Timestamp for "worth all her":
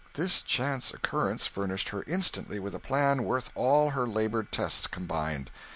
3.23-4.07